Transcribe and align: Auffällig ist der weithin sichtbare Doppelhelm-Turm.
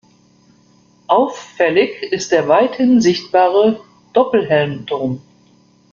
Auffällig 1.05 2.01
ist 2.11 2.31
der 2.31 2.47
weithin 2.47 3.01
sichtbare 3.01 3.81
Doppelhelm-Turm. 4.13 5.21